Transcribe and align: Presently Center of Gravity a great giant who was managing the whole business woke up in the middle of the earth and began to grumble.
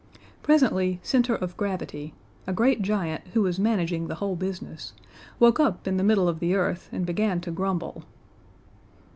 Presently 0.41 0.99
Center 1.03 1.35
of 1.35 1.55
Gravity 1.55 2.15
a 2.47 2.53
great 2.53 2.81
giant 2.81 3.21
who 3.35 3.43
was 3.43 3.59
managing 3.59 4.07
the 4.07 4.15
whole 4.15 4.35
business 4.35 4.93
woke 5.39 5.59
up 5.59 5.87
in 5.87 5.97
the 5.97 6.03
middle 6.03 6.27
of 6.27 6.39
the 6.39 6.55
earth 6.55 6.89
and 6.91 7.05
began 7.05 7.39
to 7.41 7.51
grumble. 7.51 8.03